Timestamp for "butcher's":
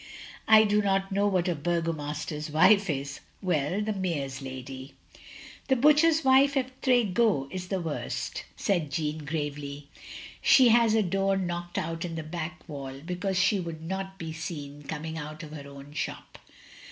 5.75-6.23